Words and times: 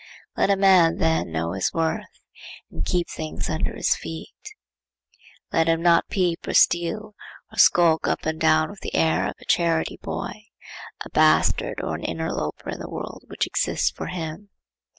Let 0.35 0.49
a 0.49 0.55
man 0.55 0.97
then 0.97 1.31
know 1.31 1.51
his 1.51 1.71
worth, 1.75 2.09
and 2.71 2.83
keep 2.83 3.07
things 3.07 3.51
under 3.51 3.75
his 3.75 3.95
feet. 3.95 4.33
Let 5.53 5.67
him 5.67 5.83
not 5.83 6.07
peep 6.09 6.47
or 6.47 6.55
steal, 6.55 7.13
or 7.53 7.59
skulk 7.59 8.07
up 8.07 8.25
and 8.25 8.41
down 8.41 8.71
with 8.71 8.79
the 8.79 8.95
air 8.95 9.27
of 9.27 9.35
a 9.39 9.45
charity 9.45 9.99
boy, 10.01 10.45
a 11.05 11.09
bastard, 11.11 11.81
or 11.83 11.93
an 11.93 12.03
interloper 12.03 12.71
in 12.71 12.79
the 12.79 12.89
world 12.89 13.25
which 13.27 13.45
exists 13.45 13.91
for 13.91 14.07
him. 14.07 14.49